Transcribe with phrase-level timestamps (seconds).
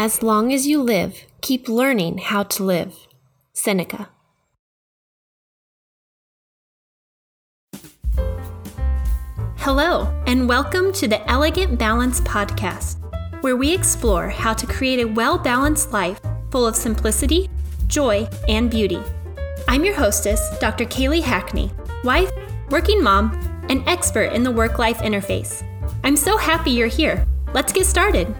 [0.00, 3.08] As long as you live, keep learning how to live.
[3.52, 4.08] Seneca.
[9.56, 12.98] Hello, and welcome to the Elegant Balance Podcast,
[13.42, 16.20] where we explore how to create a well balanced life
[16.52, 17.50] full of simplicity,
[17.88, 19.02] joy, and beauty.
[19.66, 20.84] I'm your hostess, Dr.
[20.84, 21.72] Kaylee Hackney,
[22.04, 22.30] wife,
[22.70, 23.32] working mom,
[23.68, 25.64] and expert in the work life interface.
[26.04, 27.26] I'm so happy you're here.
[27.52, 28.32] Let's get started.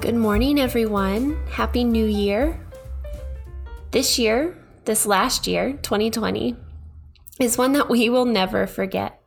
[0.00, 1.36] Good morning, everyone.
[1.50, 2.64] Happy New Year.
[3.90, 6.54] This year, this last year, 2020,
[7.40, 9.20] is one that we will never forget.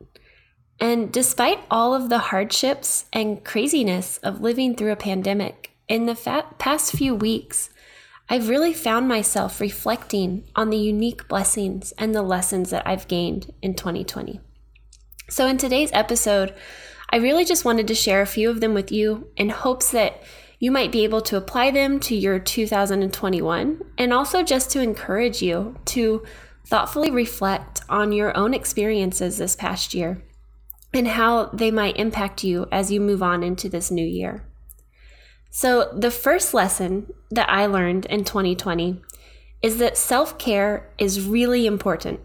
[0.80, 6.14] And despite all of the hardships and craziness of living through a pandemic, in the
[6.14, 7.68] fa- past few weeks,
[8.30, 13.52] I've really found myself reflecting on the unique blessings and the lessons that I've gained
[13.60, 14.40] in 2020.
[15.28, 16.54] So, in today's episode,
[17.10, 20.22] I really just wanted to share a few of them with you in hopes that
[20.62, 25.42] you might be able to apply them to your 2021 and also just to encourage
[25.42, 26.22] you to
[26.64, 30.22] thoughtfully reflect on your own experiences this past year
[30.94, 34.46] and how they might impact you as you move on into this new year.
[35.50, 39.02] So, the first lesson that I learned in 2020
[39.62, 42.20] is that self care is really important.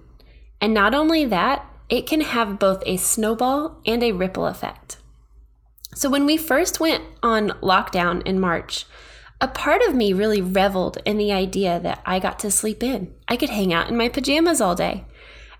[0.61, 4.96] And not only that, it can have both a snowball and a ripple effect.
[5.95, 8.85] So, when we first went on lockdown in March,
[9.39, 13.13] a part of me really reveled in the idea that I got to sleep in.
[13.27, 15.05] I could hang out in my pajamas all day,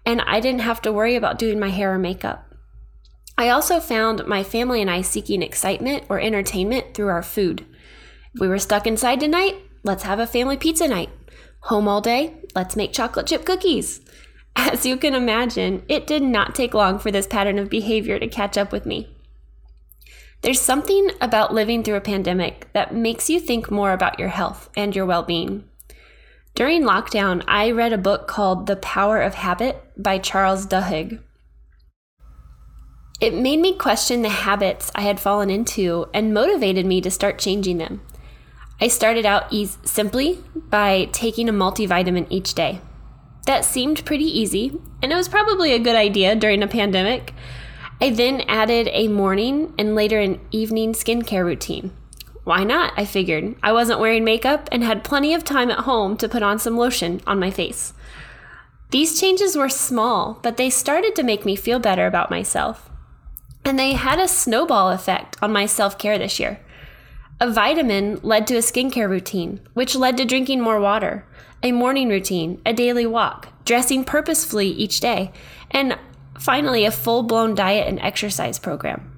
[0.05, 2.47] and I didn't have to worry about doing my hair or makeup.
[3.37, 7.65] I also found my family and I seeking excitement or entertainment through our food.
[8.33, 11.09] If we were stuck inside tonight, let's have a family pizza night.
[11.61, 14.01] Home all day, let's make chocolate chip cookies.
[14.55, 18.27] As you can imagine, it did not take long for this pattern of behavior to
[18.27, 19.15] catch up with me.
[20.41, 24.69] There's something about living through a pandemic that makes you think more about your health
[24.75, 25.63] and your well being.
[26.55, 31.21] During lockdown, I read a book called The Power of Habit by Charles Duhigg.
[33.19, 37.39] It made me question the habits I had fallen into and motivated me to start
[37.39, 38.01] changing them.
[38.79, 39.51] I started out
[39.85, 42.79] simply by taking a multivitamin each day.
[43.47, 47.33] That seemed pretty easy, and it was probably a good idea during a pandemic,
[47.99, 51.91] I then added a morning and later an evening skincare routine.
[52.43, 52.93] Why not?
[52.95, 53.55] I figured.
[53.63, 56.77] I wasn't wearing makeup and had plenty of time at home to put on some
[56.77, 57.93] lotion on my face.
[58.91, 62.89] These changes were small, but they started to make me feel better about myself.
[63.65, 66.61] And they had a snowball effect on my self care this year.
[67.41, 71.25] A vitamin led to a skincare routine, which led to drinking more water,
[71.61, 75.31] a morning routine, a daily walk, dressing purposefully each day,
[75.69, 75.97] and
[76.39, 79.13] Finally, a full blown diet and exercise program.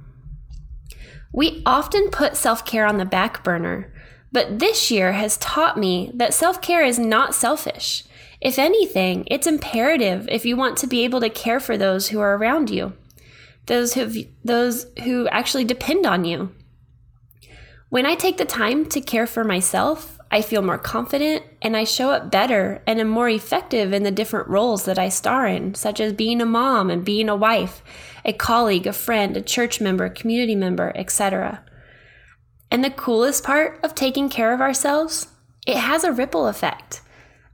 [1.32, 3.94] We often put self care on the back burner,
[4.32, 8.04] but this year has taught me that self care is not selfish.
[8.42, 12.20] If anything, it's imperative if you want to be able to care for those who
[12.20, 12.94] are around you,
[13.66, 16.52] those who those who actually depend on you.
[17.90, 21.84] When I take the time to care for myself, I feel more confident and I
[21.84, 25.74] show up better and am more effective in the different roles that I star in,
[25.74, 27.82] such as being a mom and being a wife,
[28.24, 31.64] a colleague, a friend, a church member, community member, etc.
[32.70, 35.28] And the coolest part of taking care of ourselves,
[35.66, 37.02] it has a ripple effect.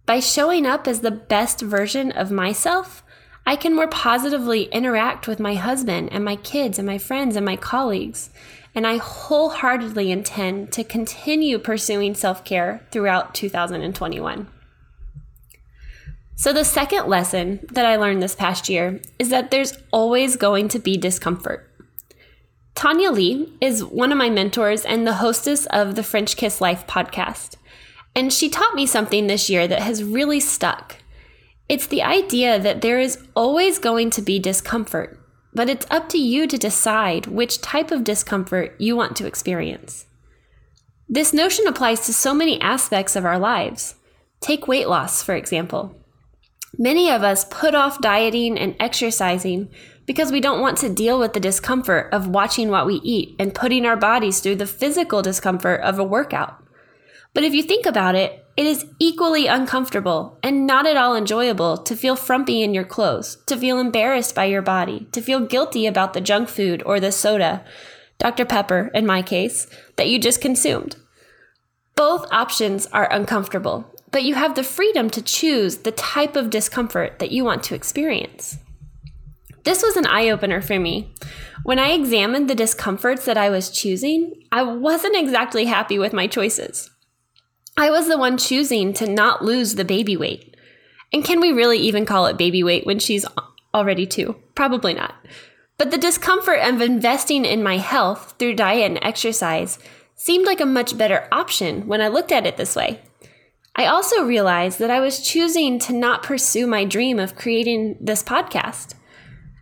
[0.05, 3.03] By showing up as the best version of myself,
[3.45, 7.45] I can more positively interact with my husband and my kids and my friends and
[7.45, 8.31] my colleagues
[8.75, 14.47] and I wholeheartedly intend to continue pursuing self care throughout 2021.
[16.35, 20.67] So, the second lesson that I learned this past year is that there's always going
[20.67, 21.71] to be discomfort.
[22.75, 26.85] Tonya Leigh is one of my mentors and the hostess of the French Kiss Life
[26.85, 27.55] podcast.
[28.13, 30.97] And she taught me something this year that has really stuck.
[31.69, 35.19] It's the idea that there is always going to be discomfort,
[35.55, 40.05] but it's up to you to decide which type of discomfort you want to experience.
[41.07, 43.95] This notion applies to so many aspects of our lives.
[44.41, 45.95] Take weight loss, for example.
[46.77, 49.69] Many of us put off dieting and exercising
[50.05, 53.55] because we don't want to deal with the discomfort of watching what we eat and
[53.55, 56.61] putting our bodies through the physical discomfort of a workout.
[57.33, 61.77] But if you think about it, it is equally uncomfortable and not at all enjoyable
[61.77, 65.85] to feel frumpy in your clothes, to feel embarrassed by your body, to feel guilty
[65.85, 67.65] about the junk food or the soda,
[68.17, 68.45] Dr.
[68.45, 69.67] Pepper in my case,
[69.97, 70.95] that you just consumed.
[71.95, 77.19] Both options are uncomfortable, but you have the freedom to choose the type of discomfort
[77.19, 78.57] that you want to experience.
[79.65, 81.13] This was an eye opener for me.
[81.63, 86.27] When I examined the discomforts that I was choosing, I wasn't exactly happy with my
[86.27, 86.91] choices.
[87.77, 90.55] I was the one choosing to not lose the baby weight.
[91.11, 93.25] And can we really even call it baby weight when she's
[93.73, 94.35] already two?
[94.55, 95.15] Probably not.
[95.77, 99.77] But the discomfort of investing in my health through diet and exercise
[100.15, 103.01] seemed like a much better option when I looked at it this way.
[103.75, 108.23] I also realized that I was choosing to not pursue my dream of creating this
[108.23, 108.93] podcast.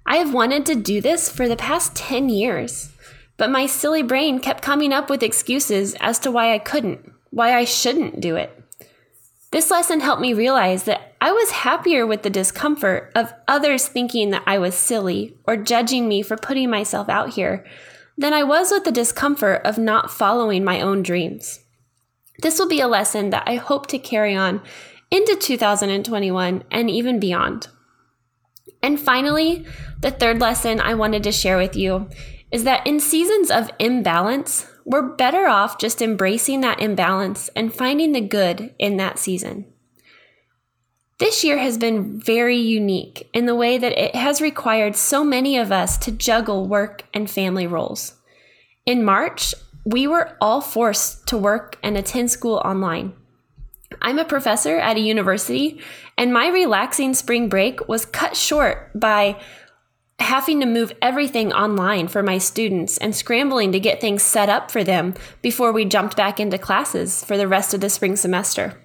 [0.06, 2.92] I have wanted to do this for the past 10 years,
[3.38, 7.56] but my silly brain kept coming up with excuses as to why I couldn't, why
[7.58, 8.52] I shouldn't do it.
[9.52, 14.30] This lesson helped me realize that I was happier with the discomfort of others thinking
[14.30, 17.66] that I was silly or judging me for putting myself out here
[18.16, 21.60] than I was with the discomfort of not following my own dreams.
[22.42, 24.62] This will be a lesson that I hope to carry on
[25.10, 27.68] into 2021 and even beyond.
[28.84, 29.66] And finally,
[30.00, 32.10] the third lesson I wanted to share with you
[32.52, 38.12] is that in seasons of imbalance, we're better off just embracing that imbalance and finding
[38.12, 39.66] the good in that season.
[41.20, 45.58] This year has been very unique in the way that it has required so many
[45.58, 48.16] of us to juggle work and family roles.
[48.86, 49.54] In March,
[49.86, 53.14] we were all forced to work and attend school online.
[54.02, 55.80] I'm a professor at a university,
[56.18, 59.40] and my relaxing spring break was cut short by
[60.20, 64.72] having to move everything online for my students and scrambling to get things set up
[64.72, 68.80] for them before we jumped back into classes for the rest of the spring semester.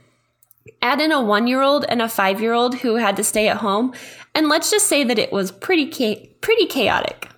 [0.80, 3.48] Add in a one year old and a five year old who had to stay
[3.48, 3.92] at home,
[4.34, 7.28] and let's just say that it was pretty, cha- pretty chaotic.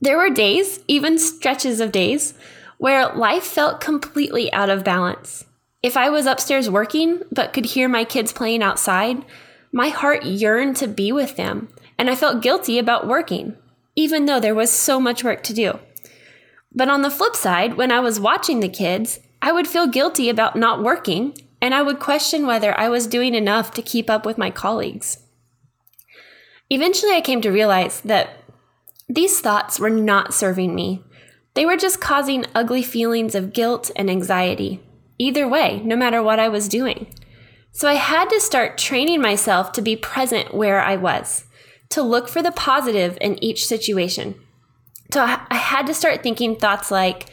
[0.00, 2.34] There were days, even stretches of days,
[2.78, 5.44] where life felt completely out of balance.
[5.82, 9.24] If I was upstairs working but could hear my kids playing outside,
[9.72, 11.68] my heart yearned to be with them,
[11.98, 13.56] and I felt guilty about working,
[13.94, 15.78] even though there was so much work to do.
[16.74, 20.28] But on the flip side, when I was watching the kids, I would feel guilty
[20.28, 24.24] about not working, and I would question whether I was doing enough to keep up
[24.24, 25.18] with my colleagues.
[26.68, 28.44] Eventually, I came to realize that
[29.08, 31.02] these thoughts were not serving me.
[31.54, 34.80] They were just causing ugly feelings of guilt and anxiety,
[35.18, 37.12] either way, no matter what I was doing.
[37.72, 41.44] So I had to start training myself to be present where I was,
[41.90, 44.34] to look for the positive in each situation.
[45.12, 47.26] So I had to start thinking thoughts like,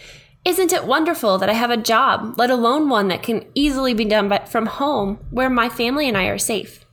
[0.45, 4.05] isn't it wonderful that I have a job, let alone one that can easily be
[4.05, 6.85] done from home where my family and I are safe?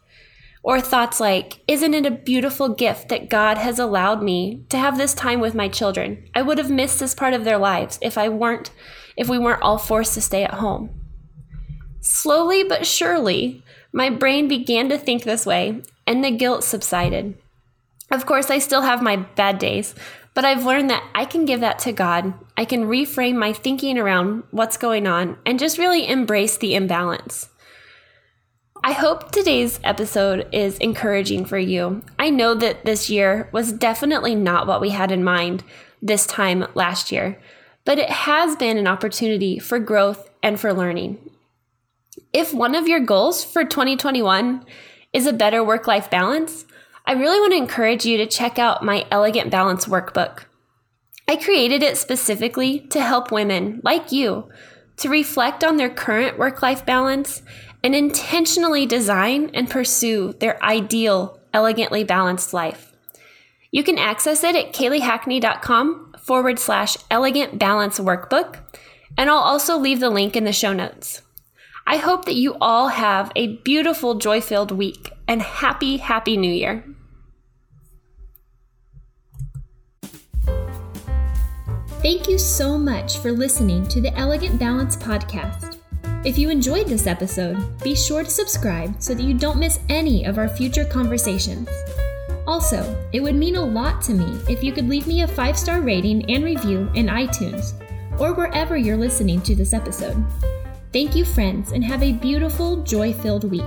[0.63, 4.97] Or thoughts like, Isn't it a beautiful gift that God has allowed me to have
[4.97, 6.27] this time with my children?
[6.35, 8.71] I would have missed this part of their lives if I weren't,
[9.17, 11.04] if we weren't all forced to stay at home.
[12.07, 17.35] Slowly but surely, my brain began to think this way, and the guilt subsided.
[18.11, 19.95] Of course, I still have my bad days,
[20.35, 22.35] but I've learned that I can give that to God.
[22.59, 27.49] I can reframe my thinking around what's going on and just really embrace the imbalance.
[28.85, 32.03] I hope today's episode is encouraging for you.
[32.19, 35.65] I know that this year was definitely not what we had in mind
[36.03, 37.41] this time last year,
[37.87, 41.31] but it has been an opportunity for growth and for learning.
[42.35, 44.67] If one of your goals for 2021
[45.13, 46.67] is a better work life balance,
[47.07, 50.41] I really want to encourage you to check out my Elegant Balance workbook.
[51.29, 54.51] I created it specifically to help women like you
[54.97, 57.43] to reflect on their current work life balance
[57.85, 62.93] and intentionally design and pursue their ideal, elegantly balanced life.
[63.71, 68.59] You can access it at kayleehackney.com forward slash elegant balance workbook,
[69.17, 71.23] and I'll also leave the link in the show notes.
[71.87, 76.53] I hope that you all have a beautiful, joy filled week and happy, happy new
[76.53, 76.85] year.
[82.01, 85.79] Thank you so much for listening to the Elegant Balance podcast.
[86.25, 90.25] If you enjoyed this episode, be sure to subscribe so that you don't miss any
[90.25, 91.69] of our future conversations.
[92.47, 95.59] Also, it would mean a lot to me if you could leave me a five
[95.59, 97.73] star rating and review in iTunes
[98.19, 100.23] or wherever you're listening to this episode.
[100.95, 103.65] Thank you, friends, and have a beautiful, joy filled week.